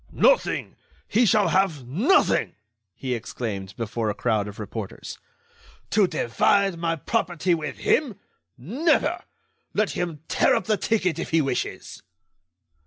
[0.11, 0.77] "Nothing!
[1.07, 2.55] He shall have nothing!"
[2.95, 5.19] he exclaimed, before a crowd of reporters.
[5.91, 8.15] "To divide my property with him?
[8.57, 9.19] Never!
[9.75, 12.01] Let him tear up the ticket if he wishes!"